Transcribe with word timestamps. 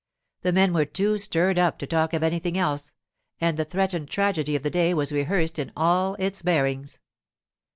The 0.41 0.51
men 0.51 0.73
were 0.73 0.85
too 0.85 1.19
stirred 1.19 1.59
up 1.59 1.77
to 1.77 1.85
talk 1.85 2.15
of 2.15 2.23
anything 2.23 2.57
else, 2.57 2.91
and 3.39 3.55
the 3.55 3.63
threatened 3.63 4.09
tragedy 4.09 4.55
of 4.55 4.63
the 4.63 4.71
day 4.71 4.95
was 4.95 5.11
rehearsed 5.13 5.59
in 5.59 5.71
all 5.77 6.15
its 6.17 6.41
bearings. 6.41 6.99